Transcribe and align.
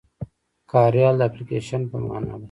کاریال 0.71 1.15
د 1.17 1.21
اپليکيشن 1.29 1.81
په 1.91 1.97
مانا 2.07 2.33
دی. 2.37 2.39